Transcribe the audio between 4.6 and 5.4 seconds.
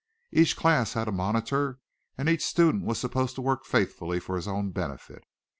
benefit.